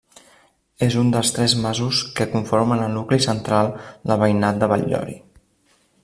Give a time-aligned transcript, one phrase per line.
[0.85, 5.19] És un dels tres masos que conformen el nucli central del veïnat de Batllori.